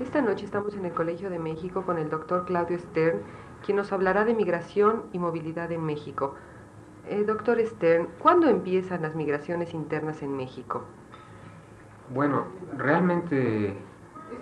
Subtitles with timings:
[0.00, 3.18] Esta noche estamos en el Colegio de México con el doctor Claudio Stern,
[3.66, 6.36] quien nos hablará de migración y movilidad en México.
[7.08, 10.84] Eh, doctor Stern, ¿cuándo empiezan las migraciones internas en México?
[12.14, 12.44] Bueno,
[12.76, 13.76] realmente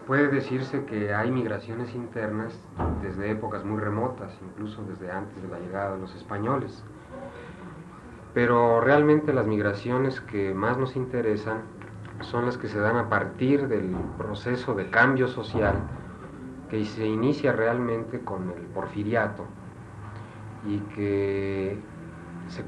[0.06, 2.60] puede decirse que hay migraciones internas
[3.00, 6.84] desde épocas muy remotas, incluso desde antes de la llegada de los españoles.
[8.34, 11.62] Pero realmente las migraciones que más nos interesan
[12.22, 15.74] son las que se dan a partir del proceso de cambio social
[16.70, 19.44] que se inicia realmente con el porfiriato
[20.66, 21.78] y que
[22.48, 22.64] se,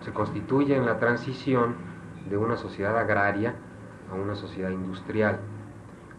[0.00, 1.74] se constituye en la transición
[2.28, 3.54] de una sociedad agraria
[4.10, 5.38] a una sociedad industrial.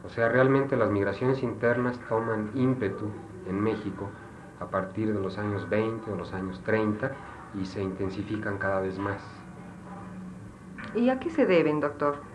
[0.05, 3.09] O sea, realmente las migraciones internas toman ímpetu
[3.47, 4.09] en México
[4.59, 7.11] a partir de los años 20 o los años 30
[7.59, 9.21] y se intensifican cada vez más.
[10.95, 12.34] ¿Y a qué se deben, doctor?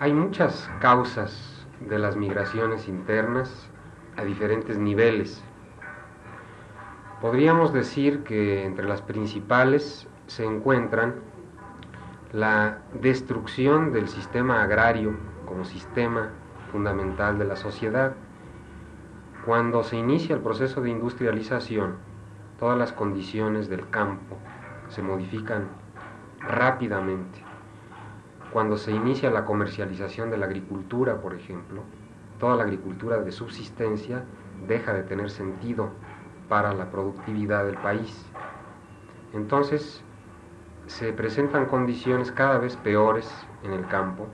[0.00, 3.68] Hay muchas causas de las migraciones internas
[4.16, 5.42] a diferentes niveles.
[7.20, 11.16] Podríamos decir que entre las principales se encuentran
[12.32, 16.30] la destrucción del sistema agrario como sistema
[16.70, 18.14] fundamental de la sociedad.
[19.44, 21.96] Cuando se inicia el proceso de industrialización,
[22.60, 24.36] todas las condiciones del campo
[24.90, 25.66] se modifican
[26.38, 27.48] rápidamente
[28.52, 31.82] cuando se inicia la comercialización de la agricultura, por ejemplo,
[32.38, 34.24] toda la agricultura de subsistencia
[34.66, 35.90] deja de tener sentido
[36.48, 38.26] para la productividad del país.
[39.34, 40.02] Entonces,
[40.86, 43.30] se presentan condiciones cada vez peores
[43.62, 44.26] en el campo,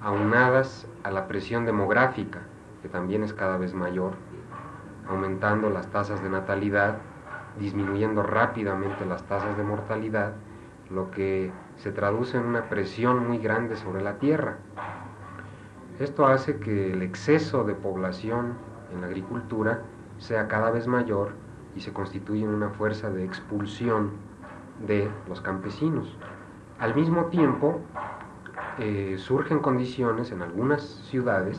[0.00, 2.40] aunadas a la presión demográfica,
[2.80, 4.14] que también es cada vez mayor,
[5.06, 6.98] aumentando las tasas de natalidad,
[7.58, 10.32] disminuyendo rápidamente las tasas de mortalidad,
[10.88, 14.58] lo que se traduce en una presión muy grande sobre la tierra.
[15.98, 18.54] Esto hace que el exceso de población
[18.92, 19.82] en la agricultura
[20.18, 21.32] sea cada vez mayor
[21.74, 24.10] y se constituye en una fuerza de expulsión
[24.86, 26.18] de los campesinos.
[26.78, 27.80] Al mismo tiempo,
[28.78, 31.58] eh, surgen condiciones en algunas ciudades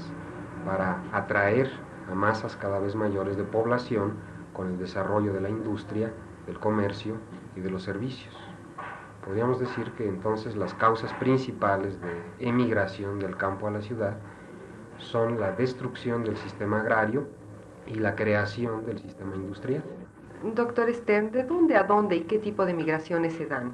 [0.66, 1.72] para atraer
[2.12, 4.14] a masas cada vez mayores de población
[4.54, 6.14] con el desarrollo de la industria,
[6.46, 7.16] del comercio
[7.56, 8.51] y de los servicios.
[9.26, 14.18] Podríamos decir que entonces las causas principales de emigración del campo a la ciudad
[14.98, 17.28] son la destrucción del sistema agrario
[17.86, 19.84] y la creación del sistema industrial.
[20.56, 23.74] Doctor Stern, ¿de dónde a dónde y qué tipo de migraciones se dan?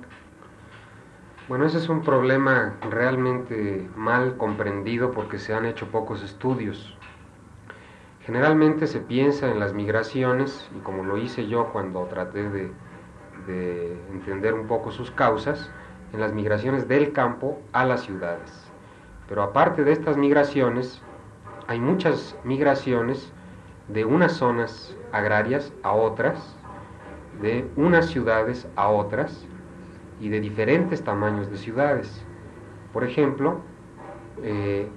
[1.47, 6.97] Bueno, ese es un problema realmente mal comprendido porque se han hecho pocos estudios.
[8.19, 12.73] Generalmente se piensa en las migraciones, y como lo hice yo cuando traté de
[13.47, 15.71] de entender un poco sus causas
[16.13, 18.69] en las migraciones del campo a las ciudades.
[19.27, 21.01] Pero aparte de estas migraciones,
[21.67, 23.31] hay muchas migraciones
[23.87, 26.55] de unas zonas agrarias a otras,
[27.41, 29.45] de unas ciudades a otras
[30.19, 32.23] y de diferentes tamaños de ciudades.
[32.93, 33.59] Por ejemplo,
[34.43, 34.87] eh,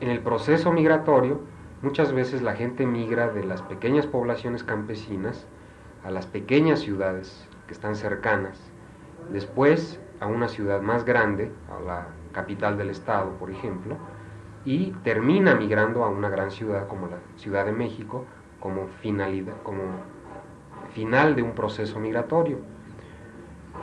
[0.00, 1.40] en el proceso migratorio,
[1.82, 5.46] muchas veces la gente migra de las pequeñas poblaciones campesinas
[6.04, 8.60] a las pequeñas ciudades que están cercanas,
[9.30, 13.96] después a una ciudad más grande, a la capital del estado, por ejemplo,
[14.64, 18.24] y termina migrando a una gran ciudad como la Ciudad de México
[18.60, 19.82] como finalidad, como
[20.94, 22.58] final de un proceso migratorio.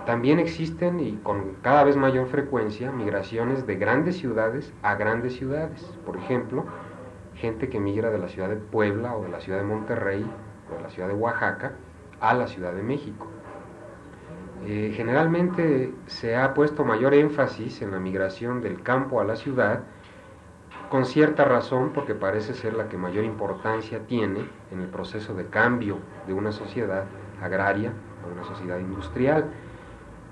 [0.06, 5.84] También existen y con cada vez mayor frecuencia migraciones de grandes ciudades a grandes ciudades.
[6.03, 6.66] Por ejemplo,
[7.36, 10.25] gente que migra de la ciudad de Puebla o de la ciudad de Monterrey
[10.72, 11.74] o de la ciudad de Oaxaca
[12.20, 13.28] a la Ciudad de México.
[14.63, 19.81] Eh, generalmente se ha puesto mayor énfasis en la migración del campo a la ciudad,
[20.91, 25.47] con cierta razón porque parece ser la que mayor importancia tiene en el proceso de
[25.47, 27.05] cambio de una sociedad
[27.41, 27.91] agraria
[28.23, 29.45] a una sociedad industrial.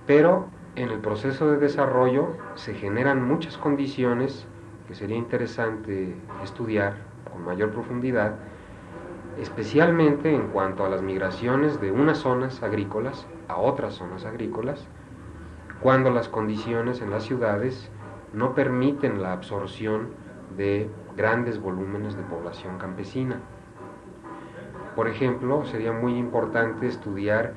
[0.06, 4.46] Pero en el proceso de desarrollo se generan muchas condiciones
[4.88, 6.98] que sería interesante estudiar
[7.32, 8.36] con mayor profundidad,
[9.40, 14.88] especialmente en cuanto a las migraciones de unas zonas agrícolas a otras zonas agrícolas,
[15.82, 17.92] cuando las condiciones en las ciudades
[18.32, 20.10] no permiten la absorción
[20.56, 23.42] de grandes volúmenes de población campesina.
[24.96, 27.54] Por ejemplo, sería muy importante estudiar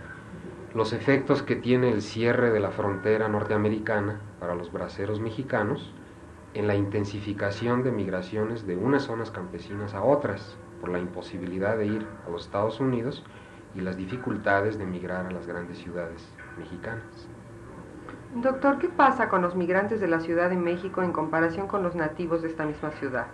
[0.75, 5.93] los efectos que tiene el cierre de la frontera norteamericana para los braceros mexicanos
[6.55, 11.87] en la intensificación de migraciones de unas zonas campesinas a otras por la imposibilidad de
[11.87, 13.25] ir a los Estados Unidos
[13.75, 16.29] y las dificultades de emigrar a las grandes ciudades
[16.59, 17.29] mexicanas.
[18.35, 21.95] Doctor, ¿qué pasa con los migrantes de la Ciudad de México en comparación con los
[21.95, 23.27] nativos de esta misma ciudad?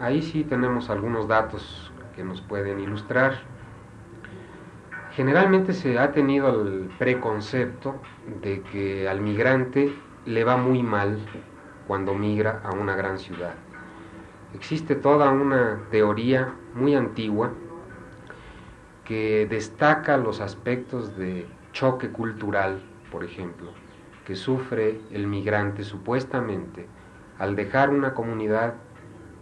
[0.00, 3.34] ahí sí tenemos algunos datos que nos pueden ilustrar.
[5.12, 8.00] Generalmente se ha tenido el preconcepto
[8.42, 11.18] de que al migrante le va muy mal
[11.86, 13.54] cuando migra a una gran ciudad.
[14.54, 17.52] Existe toda una teoría muy antigua
[19.10, 22.80] que destaca los aspectos de choque cultural,
[23.10, 23.72] por ejemplo,
[24.24, 26.86] que sufre el migrante supuestamente
[27.36, 28.74] al dejar una comunidad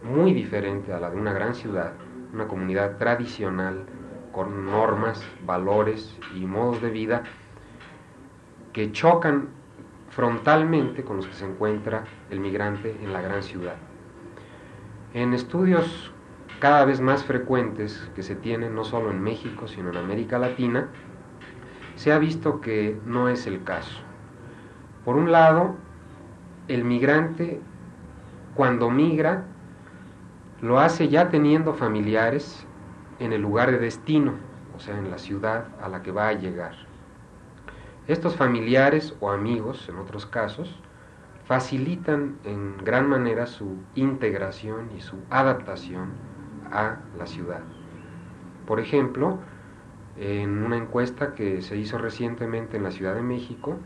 [0.03, 1.93] muy diferente a la de una gran ciudad,
[2.33, 3.85] una comunidad tradicional,
[4.33, 7.25] con normas, valores y modos de vida
[8.73, 9.51] que chocan
[10.09, 13.77] frontalmente con los que se encuentra el migrante en la gran ciudad.
[15.13, 16.11] En estudios
[16.59, 20.89] cada vez más frecuentes que se tienen no solo en México, sino en América Latina,
[21.95, 24.01] se ha visto que no es el caso.
[25.05, 25.77] Por un lado,
[26.67, 27.61] el migrante
[28.55, 29.45] cuando migra
[30.61, 32.67] lo hace ya teniendo familiares
[33.21, 34.35] en el lugar de destino,
[34.77, 36.75] o sea, en la ciudad a la que va a llegar.
[38.09, 40.81] Estos familiares o amigos, en otros casos,
[41.45, 46.28] facilitan en gran manera su integración y su adaptación
[46.73, 47.61] a la ciudad.
[48.67, 49.39] Por ejemplo,
[50.17, 53.77] en una encuesta que se hizo recientemente en la Ciudad de México,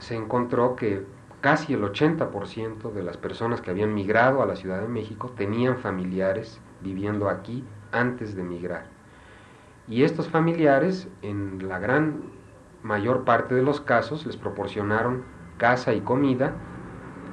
[0.00, 1.06] se encontró que
[1.40, 5.78] casi el 80% de las personas que habían migrado a la Ciudad de México tenían
[5.78, 8.86] familiares viviendo aquí antes de migrar.
[9.88, 12.22] Y estos familiares, en la gran
[12.82, 15.24] mayor parte de los casos, les proporcionaron
[15.58, 16.54] casa y comida,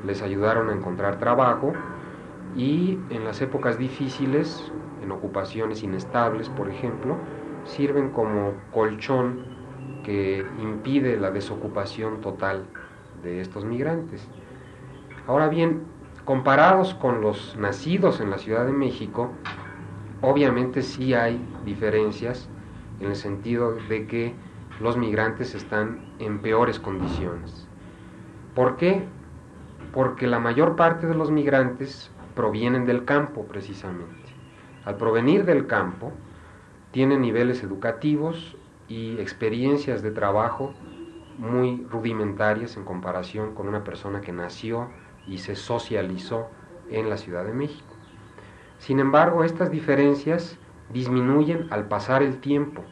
[0.06, 1.74] les ayudaron a encontrar trabajo
[2.56, 4.72] y en las épocas difíciles,
[5.04, 7.16] en ocupaciones inestables, por ejemplo,
[7.66, 9.44] sirven como colchón
[10.04, 12.66] que impide la desocupación total
[13.24, 14.28] de estos migrantes.
[15.28, 15.84] Ahora bien,
[16.26, 19.32] comparados con los nacidos en la Ciudad de México,
[20.22, 22.50] obviamente sí hay diferencias
[23.00, 24.34] en el sentido de que
[24.80, 27.68] los migrantes están en peores condiciones.
[28.56, 29.04] ¿Por qué?
[29.94, 34.32] Porque la mayor parte de los migrantes provienen del campo precisamente.
[34.86, 36.14] Al provenir del campo,
[36.92, 38.56] tienen niveles educativos
[38.88, 40.74] y experiencias de trabajo
[41.38, 44.88] muy rudimentarias en comparación con una persona que nació
[45.28, 46.48] y se socializó
[46.90, 47.94] en la Ciudad de México.
[48.78, 50.58] Sin embargo, estas diferencias
[50.94, 52.86] disminuyen al pasar el tiempo.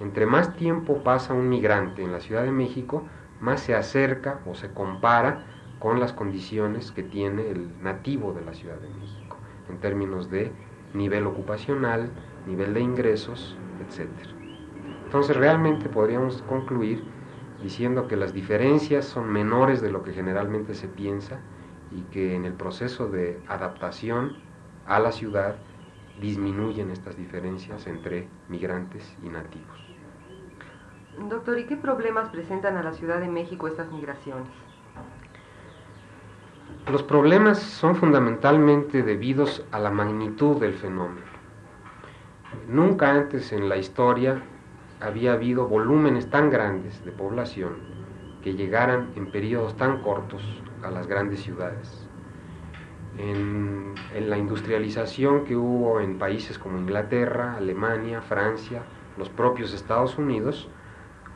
[0.00, 3.02] Entre más tiempo pasa un migrante en la Ciudad de México,
[3.38, 5.44] más se acerca o se compara
[5.82, 9.36] con las condiciones que tiene el nativo de la Ciudad de México,
[9.68, 10.52] en términos de
[10.94, 12.08] nivel ocupacional,
[12.46, 14.08] nivel de ingresos, etc.
[15.06, 17.02] Entonces realmente podríamos concluir
[17.60, 21.40] diciendo que las diferencias son menores de lo que generalmente se piensa
[21.90, 24.36] y que en el proceso de adaptación
[24.86, 25.56] a la ciudad
[26.20, 29.96] disminuyen estas diferencias entre migrantes y nativos.
[31.28, 34.71] Doctor, ¿y qué problemas presentan a la Ciudad de México estas migraciones?
[36.90, 41.26] Los problemas son fundamentalmente debidos a la magnitud del fenómeno.
[42.66, 44.42] Nunca antes en la historia
[45.00, 47.76] había habido volúmenes tan grandes de población
[48.42, 50.42] que llegaran en periodos tan cortos
[50.82, 52.08] a las grandes ciudades.
[53.16, 58.82] En, en, la industrialización que hubo en países como Inglaterra, Alemania, Francia,
[59.16, 60.68] los propios Estados Unidos,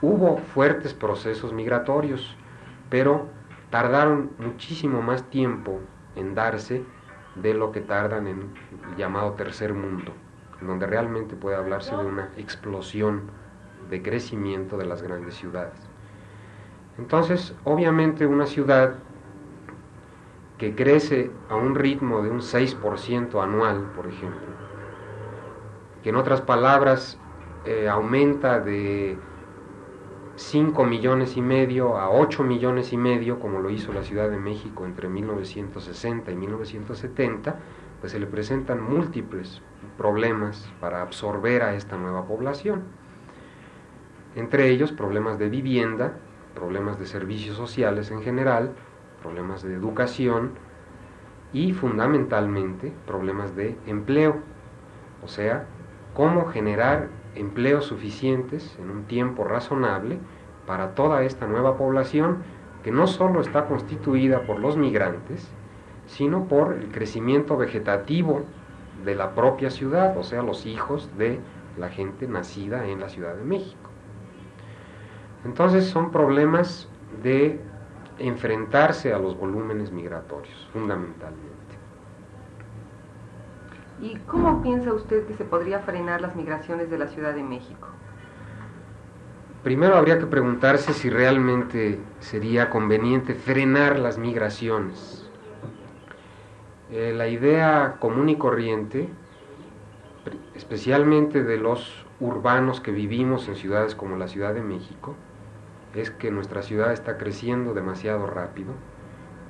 [0.03, 2.37] hubo fuertes procesos migratorios,
[2.91, 3.36] pero
[3.71, 5.81] tardaron muchísimo más tiempo
[6.15, 6.85] en darse
[7.35, 8.39] de lo que tardan en
[8.91, 10.13] el llamado tercer mundo,
[10.61, 13.31] donde realmente puede hablarse de una explosión
[13.91, 15.79] de crecimiento de las grandes ciudades.
[16.99, 18.95] Entonces, obviamente una ciudad
[20.59, 24.47] que crece a un ritmo de un 6% anual, por ejemplo,
[26.03, 27.19] que en otras palabras
[27.67, 29.19] eh, aumenta de
[30.37, 34.37] 5 millones y medio a 8 millones y medio, como lo hizo la Ciudad de
[34.37, 37.57] México entre 1960 y 1970,
[38.01, 39.63] pues se le presentan múltiples
[39.97, 42.83] problemas para absorber a esta nueva población.
[44.35, 46.19] Entre ellos problemas de vivienda,
[46.55, 48.75] problemas de servicios sociales en general,
[49.23, 50.51] problemas de educación
[51.55, 54.37] y fundamentalmente problemas de empleo,
[55.25, 55.65] o sea,
[56.13, 60.19] cómo generar empleos suficientes en un tiempo razonable
[60.67, 62.43] para toda esta nueva población
[62.83, 65.49] que no solo está constituida por los migrantes,
[66.07, 68.43] sino por el crecimiento vegetativo
[69.05, 71.41] de la propia ciudad, o sea, los hijos de
[71.79, 73.91] la gente nacida en la Ciudad de México.
[75.45, 76.89] Entonces son problemas
[77.23, 77.61] de
[78.19, 81.66] enfrentarse a los volúmenes migratorios, fundamentalmente.
[84.01, 87.89] ¿Y cómo piensa usted que se podría frenar las migraciones de la Ciudad de México?
[89.63, 95.29] Primero habría que preguntarse si realmente sería conveniente frenar las migraciones.
[96.91, 99.09] Eh, la idea común y corriente,
[100.55, 105.17] especialmente de los urbanos que vivimos en ciudades como la Ciudad de México,
[105.95, 108.75] es que nuestra ciudad está creciendo demasiado rápido,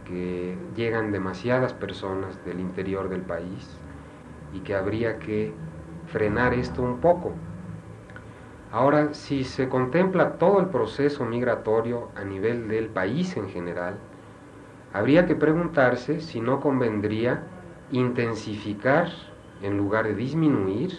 [0.05, 3.81] que llegan demasiadas personas del interior del país
[4.53, 5.53] y que habría que
[6.07, 7.33] frenar esto un poco.
[8.73, 13.97] Ahora, si se contempla todo el proceso migratorio a nivel del país en general,
[14.93, 17.43] habría que preguntarse si no convendría
[17.91, 19.09] intensificar
[19.63, 20.93] en lugar de disminuir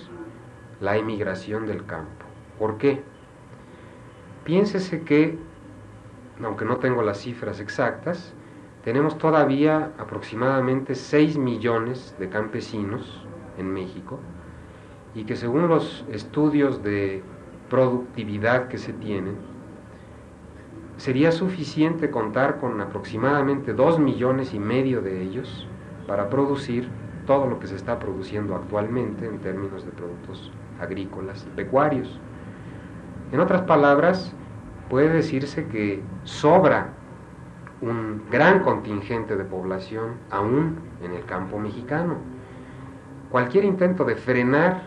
[0.79, 2.25] la emigración del campo.
[2.57, 3.03] ¿Por qué?
[4.43, 5.37] Piénsese que,
[6.43, 8.33] aunque no tengo las cifras exactas,
[8.83, 13.25] tenemos todavía aproximadamente 6 millones de campesinos
[13.57, 14.19] en México
[15.15, 17.23] y que según los estudios de
[17.69, 19.35] productividad que se tienen,
[20.97, 25.67] sería suficiente contar con aproximadamente 2 millones y medio de ellos
[26.07, 26.89] para producir
[27.25, 32.19] todo lo que se está produciendo actualmente en términos de productos agrícolas y pecuarios.
[33.31, 34.33] En otras palabras,
[34.89, 36.93] puede decirse que sobra
[37.81, 42.15] un gran contingente de población aún en el campo mexicano.
[43.31, 44.83] Cualquier intento de frenar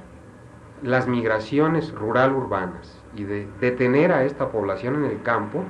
[0.82, 5.62] las migraciones rural-urbanas y de detener a esta población en el campo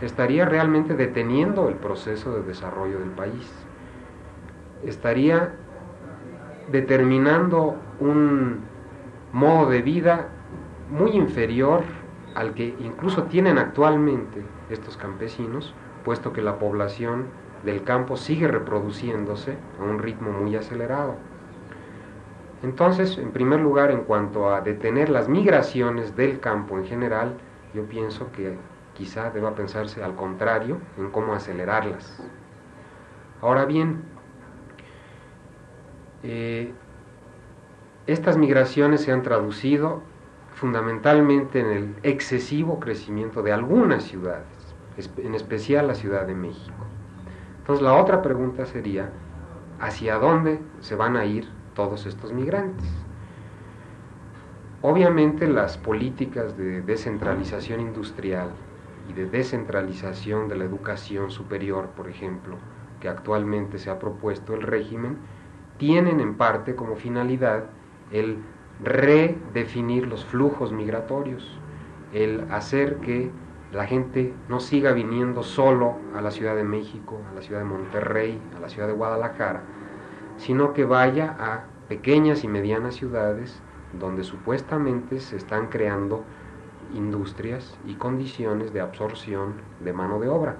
[0.00, 3.50] estaría realmente deteniendo el proceso de desarrollo del país.
[4.84, 5.52] Estaría
[6.70, 8.60] determinando un
[9.32, 10.28] modo de vida
[10.90, 11.82] muy inferior
[12.36, 17.24] al que incluso tienen actualmente estos campesinos, puesto que la población
[17.64, 21.16] del campo sigue reproduciéndose a un ritmo muy acelerado.
[22.62, 27.36] Entonces, en primer lugar, en cuanto a detener las migraciones del campo en general,
[27.74, 28.56] yo pienso que
[28.94, 32.22] quizá deba pensarse al contrario en cómo acelerarlas.
[33.42, 34.02] Ahora bien,
[36.22, 36.72] eh,
[38.06, 40.02] estas migraciones se han traducido
[40.54, 44.74] fundamentalmente en el excesivo crecimiento de algunas ciudades,
[45.18, 46.86] en especial la Ciudad de México.
[47.58, 49.10] Entonces la otra pregunta sería,
[49.78, 52.88] ¿hacia dónde se van a ir todos estos migrantes.
[54.82, 58.50] Obviamente las políticas de descentralización industrial
[59.08, 62.56] y de descentralización de la educación superior, por ejemplo,
[63.00, 65.18] que actualmente se ha propuesto el régimen,
[65.78, 67.64] tienen en parte como finalidad
[68.10, 68.38] el
[68.82, 71.58] redefinir los flujos migratorios,
[72.12, 73.30] el hacer que
[73.72, 77.66] la gente no siga viniendo solo a la Ciudad de México, a la Ciudad de
[77.66, 79.62] Monterrey, a la Ciudad de Guadalajara,
[80.36, 83.60] sino que vaya a pequeñas y medianas ciudades
[83.92, 86.24] donde supuestamente se están creando
[86.94, 90.56] industrias y condiciones de absorción de mano de obra.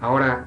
[0.00, 0.46] Ahora,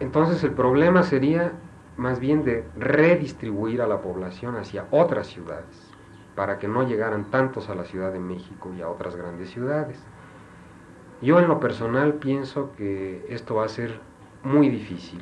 [0.00, 1.52] entonces el problema sería
[1.96, 5.92] más bien de redistribuir a la población hacia otras ciudades,
[6.36, 10.00] para que no llegaran tantos a la Ciudad de México y a otras grandes ciudades.
[11.20, 14.00] Yo en lo personal pienso que esto va a ser
[14.44, 15.20] muy difícil,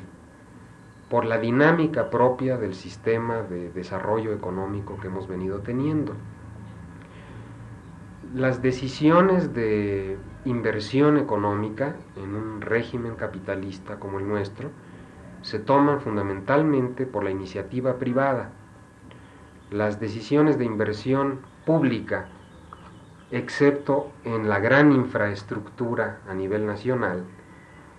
[1.09, 6.13] por la dinámica propia del sistema de desarrollo económico que hemos venido teniendo.
[8.35, 14.69] Las decisiones de inversión económica en un régimen capitalista como el nuestro
[15.41, 18.51] se toman fundamentalmente por la iniciativa privada.
[19.71, 22.27] Las decisiones de inversión pública,
[23.31, 27.23] excepto en la gran infraestructura a nivel nacional,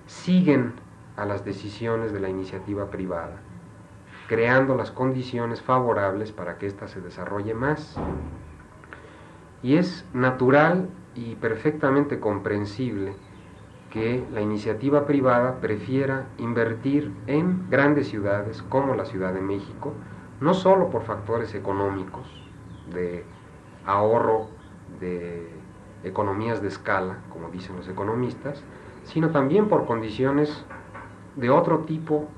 [0.07, 0.75] siguen
[1.19, 3.41] a las decisiones de la iniciativa privada,
[4.29, 7.97] creando las condiciones favorables para que ésta se desarrolle más.
[9.63, 13.15] Y es natural y perfectamente comprensible
[13.91, 19.95] que la iniciativa privada prefiera invertir en grandes ciudades como la Ciudad de México,
[20.41, 22.27] no solo por factores económicos,
[22.93, 23.25] de
[23.85, 24.49] ahorro,
[25.01, 25.49] de
[26.05, 28.63] economías de escala, como dicen los economistas,
[29.03, 30.65] sino también por condiciones
[31.37, 32.29] de otro tipo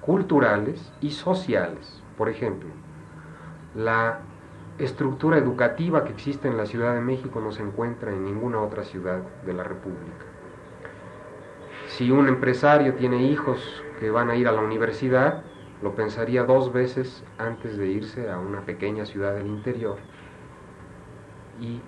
[0.00, 2.02] culturales y sociales.
[2.16, 2.68] Por ejemplo,
[3.74, 4.20] la
[4.78, 8.84] estructura educativa que existe en la Ciudad de México no se encuentra en ninguna otra
[8.84, 10.24] ciudad de la República.
[11.88, 15.42] Si un empresario tiene hijos que van a ir a la universidad,
[15.82, 19.98] lo pensaría dos veces antes de irse a una pequeña ciudad del interior
[21.60, 21.80] y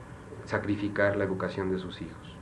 [0.45, 2.37] sacrificar la educación de sus hijos.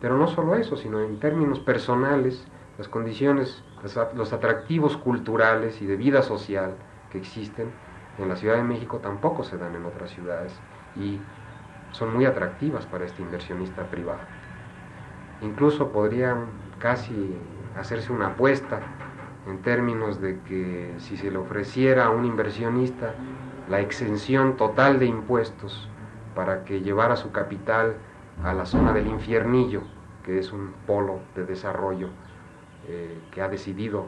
[0.00, 2.46] Pero no solo eso, sino en términos personales,
[2.78, 3.62] las condiciones,
[4.14, 6.74] los atractivos culturales y de vida social
[7.10, 7.70] que existen
[8.18, 10.58] en la Ciudad de México tampoco se dan en otras ciudades
[10.96, 11.18] y
[11.92, 14.20] son muy atractivas para este inversionista privado.
[15.42, 16.46] Incluso podrían
[16.78, 17.36] casi
[17.78, 18.80] hacerse una apuesta
[19.46, 23.14] en términos de que si se le ofreciera a un inversionista
[23.68, 25.88] la exención total de impuestos
[26.34, 27.96] para que llevara su capital
[28.44, 29.82] a la zona del infiernillo,
[30.24, 32.08] que es un polo de desarrollo
[32.88, 34.06] eh, que ha decidido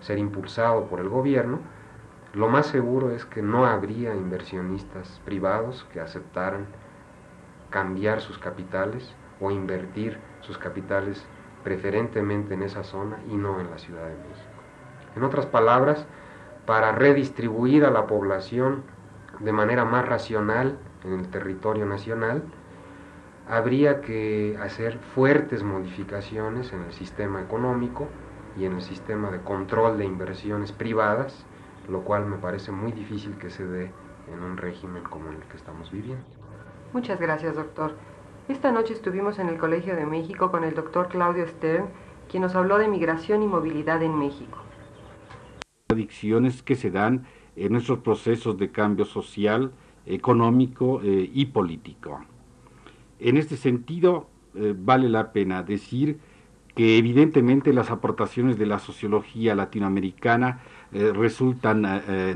[0.00, 1.60] ser impulsado por el gobierno,
[2.34, 6.66] lo más seguro es que no habría inversionistas privados que aceptaran
[7.70, 11.26] cambiar sus capitales o invertir sus capitales
[11.64, 14.62] preferentemente en esa zona y no en la Ciudad de México.
[15.16, 16.06] En otras palabras,
[16.66, 18.82] para redistribuir a la población
[19.40, 22.42] de manera más racional en el territorio nacional,
[23.48, 28.06] habría que hacer fuertes modificaciones en el sistema económico
[28.58, 31.46] y en el sistema de control de inversiones privadas,
[31.88, 33.90] lo cual me parece muy difícil que se dé
[34.32, 36.24] en un régimen como el que estamos viviendo.
[36.92, 37.94] Muchas gracias, doctor.
[38.48, 41.86] Esta noche estuvimos en el Colegio de México con el doctor Claudio Stern,
[42.28, 44.58] quien nos habló de migración y movilidad en México.
[45.88, 47.26] Adicciones que se dan
[47.56, 49.72] en nuestros procesos de cambio social,
[50.04, 52.20] económico eh, y político.
[53.20, 56.18] En este sentido, eh, vale la pena decir
[56.74, 60.60] que evidentemente las aportaciones de la sociología latinoamericana
[60.92, 61.84] eh, resultan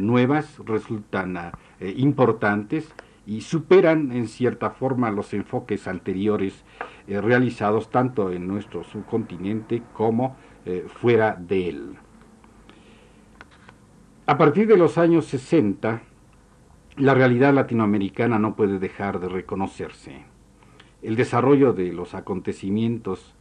[0.01, 2.93] nuevas, resultan importantes
[3.25, 6.65] y superan en cierta forma los enfoques anteriores
[7.07, 10.37] realizados tanto en nuestro subcontinente como
[10.89, 11.97] fuera de él.
[14.25, 16.01] A partir de los años 60,
[16.97, 20.32] la realidad latinoamericana no puede dejar de reconocerse.
[21.03, 23.35] El desarrollo de los acontecimientos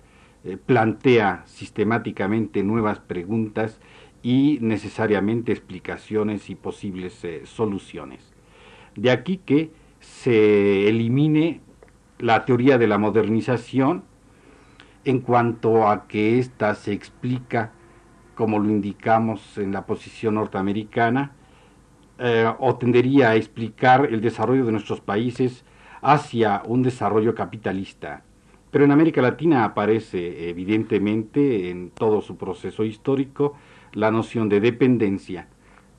[0.43, 3.79] eh, plantea sistemáticamente nuevas preguntas
[4.23, 8.33] y necesariamente explicaciones y posibles eh, soluciones.
[8.95, 11.61] De aquí que se elimine
[12.17, 14.03] la teoría de la modernización
[15.05, 17.71] en cuanto a que ésta se explica,
[18.35, 21.33] como lo indicamos en la posición norteamericana,
[22.19, 25.65] eh, o tendería a explicar el desarrollo de nuestros países
[26.01, 28.23] hacia un desarrollo capitalista.
[28.71, 33.55] Pero en América Latina aparece evidentemente en todo su proceso histórico
[33.93, 35.47] la noción de dependencia.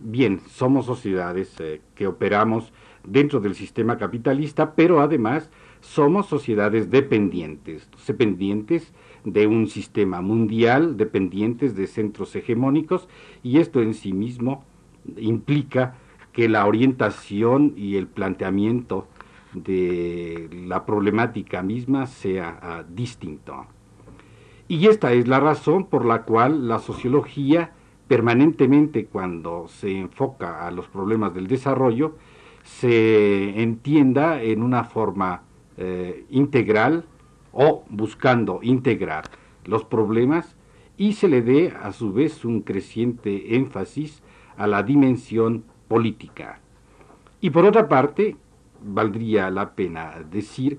[0.00, 2.72] Bien, somos sociedades eh, que operamos
[3.04, 8.92] dentro del sistema capitalista, pero además somos sociedades dependientes, dependientes
[9.24, 13.08] de un sistema mundial, dependientes de centros hegemónicos,
[13.42, 14.64] y esto en sí mismo
[15.16, 15.96] implica
[16.32, 19.06] que la orientación y el planteamiento
[19.54, 23.66] de la problemática misma sea ah, distinto.
[24.68, 27.72] Y esta es la razón por la cual la sociología
[28.08, 32.16] permanentemente cuando se enfoca a los problemas del desarrollo
[32.62, 35.42] se entienda en una forma
[35.76, 37.04] eh, integral
[37.52, 39.24] o buscando integrar
[39.64, 40.56] los problemas
[40.96, 44.22] y se le dé a su vez un creciente énfasis
[44.56, 46.60] a la dimensión política.
[47.40, 48.36] Y por otra parte,
[48.84, 50.78] valdría la pena decir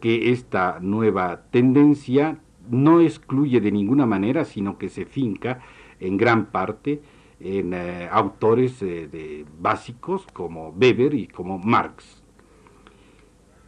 [0.00, 2.38] que esta nueva tendencia
[2.68, 5.60] no excluye de ninguna manera, sino que se finca
[6.00, 7.00] en gran parte
[7.40, 12.22] en eh, autores eh, de, básicos como Weber y como Marx.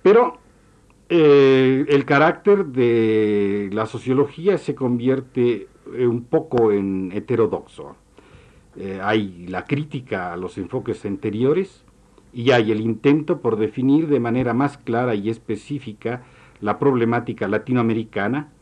[0.03, 0.39] Pero
[1.09, 7.97] eh, el carácter de la sociología se convierte un poco en heterodoxo.
[9.03, 11.87] Hay la crítica a los enfoques anteriores
[12.37, 16.23] y hay el intento por definir de manera más clara y específica
[16.61, 18.53] la problemática latinoamericana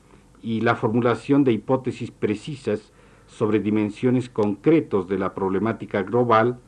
[0.41, 2.93] y la formulación de hipótesis precisas
[3.27, 6.61] sobre dimensiones concretos de la problemática global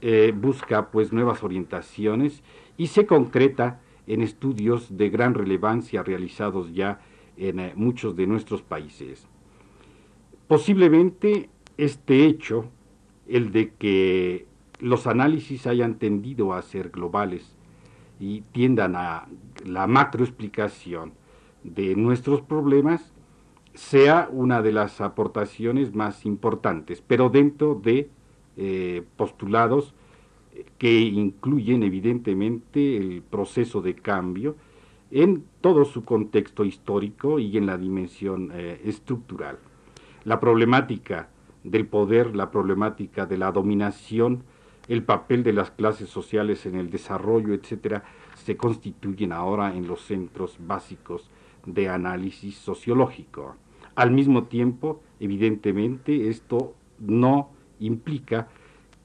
[0.00, 2.42] eh, busca pues nuevas orientaciones
[2.76, 7.00] y se concreta en estudios de gran relevancia realizados ya
[7.36, 9.28] en eh, muchos de nuestros países.
[10.48, 12.64] Posiblemente este hecho
[13.28, 14.47] el de que
[14.80, 17.56] los análisis hayan tendido a ser globales
[18.20, 19.28] y tiendan a
[19.64, 21.12] la macroexplicación
[21.64, 23.12] de nuestros problemas
[23.74, 28.10] sea una de las aportaciones más importantes, pero dentro de
[28.56, 29.94] eh, postulados
[30.78, 34.56] que incluyen evidentemente el proceso de cambio
[35.10, 39.58] en todo su contexto histórico y en la dimensión eh, estructural.
[40.24, 41.30] La problemática
[41.64, 44.42] del poder, la problemática de la dominación,
[44.88, 50.00] el papel de las clases sociales en el desarrollo, etcétera, se constituyen ahora en los
[50.02, 51.30] centros básicos
[51.66, 53.56] de análisis sociológico.
[53.94, 58.48] Al mismo tiempo, evidentemente, esto no implica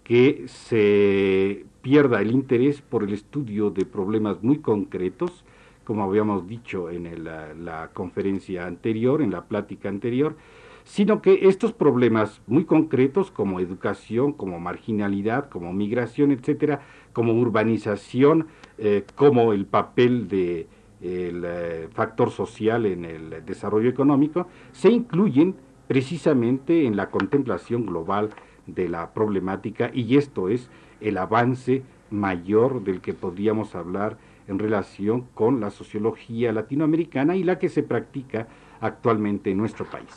[0.04, 5.44] que se pierda el interés por el estudio de problemas muy concretos,
[5.84, 10.38] como habíamos dicho en la, conferencia anterior, en la plática anterior,
[10.84, 16.82] sino que estos problemas muy concretos como educación, como marginalidad, como migración, etcétera,
[17.14, 20.68] como urbanización, eh, como el papel de
[21.02, 25.56] el eh, factor social en el desarrollo económico, se incluyen
[25.88, 28.30] precisamente en la contemplación global
[28.68, 30.70] de la problemática y esto es
[31.02, 34.18] el avance mayor del que podríamos hablar
[34.48, 38.48] en relación con la sociología latinoamericana y la que se practica
[38.80, 40.16] actualmente en nuestro país.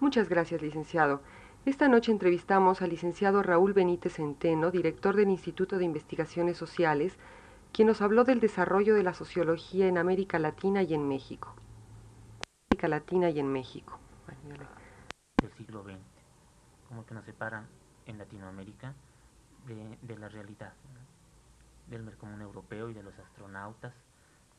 [0.00, 1.22] Muchas gracias, licenciado.
[1.66, 7.18] Esta noche entrevistamos al licenciado Raúl Benítez Centeno, director del Instituto de Investigaciones Sociales,
[7.72, 11.52] quien nos habló del desarrollo de la sociología en América Latina y en México.
[12.70, 13.98] América Latina y en México.
[15.42, 15.98] Del siglo XX,
[16.88, 17.66] como que nos separan
[18.06, 18.94] en Latinoamérica
[19.66, 20.74] de, la realidad,
[21.88, 23.94] del mercomún europeo y de los astronautas,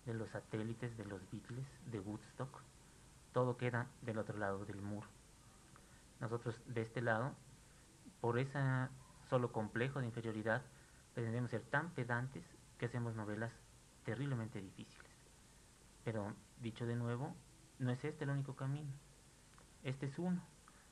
[0.05, 2.59] de los satélites, de los Beatles, de Woodstock,
[3.31, 5.07] todo queda del otro lado del muro.
[6.19, 7.33] Nosotros de este lado,
[8.21, 8.59] por ese
[9.29, 10.61] solo complejo de inferioridad,
[11.13, 12.43] pretendemos ser tan pedantes
[12.77, 13.51] que hacemos novelas
[14.03, 15.11] terriblemente difíciles.
[16.03, 17.35] Pero, dicho de nuevo,
[17.77, 18.91] no es este el único camino.
[19.83, 20.41] Este es uno.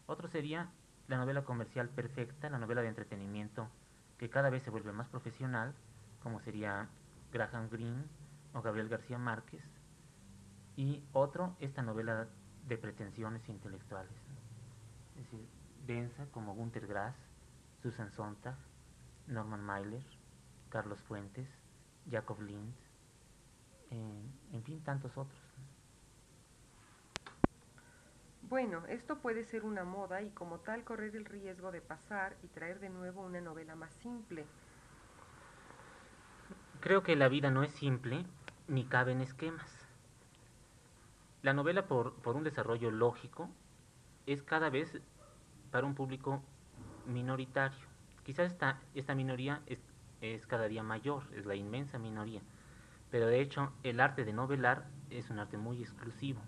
[0.06, 0.70] Otro sería
[1.08, 3.68] la novela comercial perfecta, la novela de entretenimiento
[4.18, 5.74] que cada vez se vuelve más profesional,
[6.22, 6.88] como sería
[7.32, 8.04] Graham Greene
[8.54, 9.64] o Gabriel García Márquez.
[10.76, 12.28] Y otro, esta novela
[12.68, 14.12] de pretensiones intelectuales.
[15.18, 15.48] Es decir,
[15.86, 17.16] densa como Günter Grass,
[17.82, 18.56] Susan Sontag,
[19.28, 20.04] Norman Mailer,
[20.70, 21.50] Carlos Fuentes,
[22.10, 22.76] Jacob Linz,
[23.90, 25.40] en fin, tantos otros.
[28.50, 32.48] Bueno, esto puede ser una moda y como tal correr el riesgo de pasar y
[32.48, 34.46] traer de nuevo una novela más simple.
[36.80, 38.26] Creo que la vida no es simple
[38.70, 39.70] ni cabe en esquemas.
[41.42, 43.50] La novela por, por un desarrollo lógico
[44.28, 45.02] es cada vez
[45.72, 46.44] para un público
[47.08, 47.88] minoritario.
[48.24, 49.80] Quizás esta, esta minoría es
[50.22, 52.42] es cada día mayor, es la inmensa minoría.
[53.12, 56.42] Pero de hecho, el arte de novelar es un arte muy exclusivo.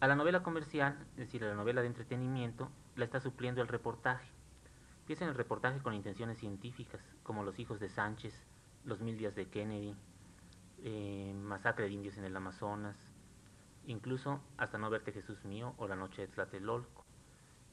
[0.00, 3.68] A la novela comercial, es decir, a la novela de entretenimiento, la está supliendo el
[3.68, 4.28] reportaje.
[5.06, 8.34] Piensa en el reportaje con intenciones científicas, como Los hijos de Sánchez,
[8.84, 9.94] Los mil días de Kennedy,
[10.78, 12.96] eh, Masacre de indios en el Amazonas,
[13.86, 17.01] incluso Hasta no verte Jesús mío o La noche de Tlatelolco.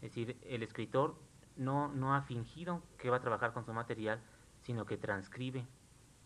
[0.02, 1.16] Es decir, el escritor
[1.56, 4.22] no, no ha fingido que va a trabajar con su material,
[4.62, 5.66] sino que transcribe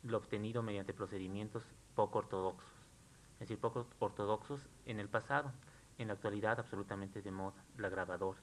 [0.04, 1.64] lo obtenido mediante procedimientos
[1.96, 2.70] poco ortodoxos,
[3.34, 5.52] es decir, poco ortodoxos en el pasado,
[5.98, 8.40] en la actualidad absolutamente de moda, la grabadora.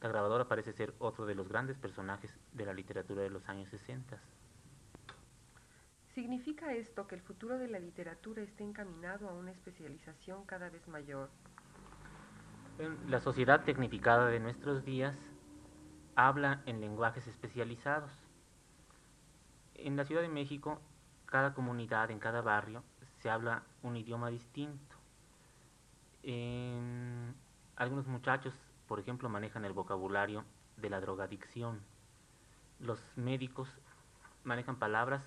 [0.00, 3.68] La grabadora parece ser otro de los grandes personajes de la literatura de los años
[3.70, 4.18] 60.
[6.14, 10.86] ¿Significa esto que el futuro de la literatura está encaminado a una especialización cada vez
[10.88, 11.30] mayor?
[13.08, 15.16] La sociedad tecnificada de nuestros días
[16.16, 18.10] habla en lenguajes especializados
[19.74, 20.80] en la Ciudad de México,
[21.26, 22.82] cada comunidad, en cada barrio,
[23.20, 24.96] se habla un idioma distinto.
[27.76, 28.54] algunos muchachos,
[28.86, 30.44] por ejemplo, manejan el vocabulario
[30.76, 31.80] de la drogadicción.
[32.80, 33.68] Los médicos
[34.42, 35.22] manejan palabras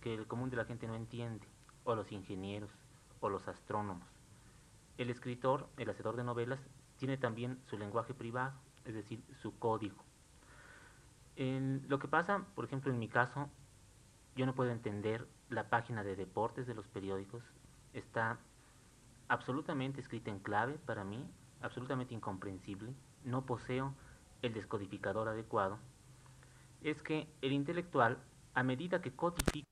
[0.00, 1.46] que el común de la gente no entiende,
[1.84, 2.70] o los ingenieros,
[3.20, 4.08] o los astrónomos.
[4.98, 6.60] El escritor, el hacedor de novelas,
[7.04, 8.54] tiene también su lenguaje privado,
[8.86, 10.02] es decir, su código.
[11.36, 13.50] lo que pasa, por ejemplo, en mi caso,
[14.36, 17.42] yo no puedo entender la página de deportes de los periódicos.
[17.92, 18.38] Está
[19.28, 21.22] absolutamente escrita en clave para mí,
[21.60, 22.94] absolutamente incomprensible.
[23.22, 23.92] No poseo
[24.40, 25.78] el descodificador adecuado.
[26.80, 28.16] Es que el intelectual,
[28.54, 29.68] a medida que codifica